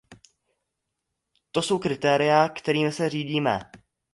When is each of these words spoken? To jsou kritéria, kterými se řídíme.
To 1.51 1.61
jsou 1.61 1.79
kritéria, 1.79 2.49
kterými 2.49 2.91
se 2.91 3.09
řídíme. 3.09 3.71